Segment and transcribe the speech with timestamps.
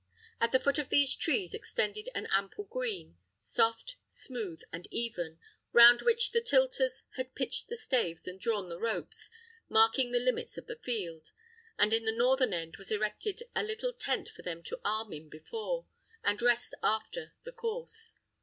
[0.39, 5.37] At the foot of these trees extended an ample green, soft, smooth, and even,
[5.73, 9.29] round which the tilters had pitched the staves and drawn the ropes,
[9.69, 11.29] marking the limits of the field;
[11.77, 15.29] and at the northern end was erected a little tent for them to arm in
[15.29, 15.85] before,
[16.23, 18.15] and rest after, the course.